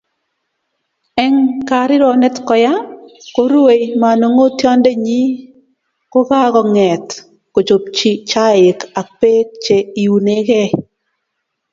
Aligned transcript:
Eng 1.23 1.39
karironet 1.69 2.35
koya, 2.47 2.73
koruei 3.35 3.83
manongotiondenyi, 4.01 5.19
kokakonget 6.13 7.07
kochobchi 7.53 8.09
chaik 8.29 8.79
ak 8.99 9.07
Bek 9.19 9.47
che 9.63 9.75
iunegei 10.03 10.69